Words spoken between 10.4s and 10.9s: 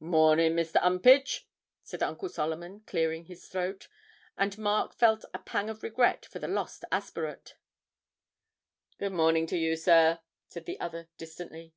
said the